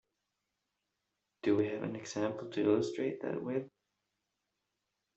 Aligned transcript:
Do 1.43 1.55
we 1.57 1.67
have 1.67 1.83
an 1.83 1.95
example 1.95 2.49
to 2.49 2.61
illustrate 2.63 3.21
that 3.21 3.39
with? 3.39 3.69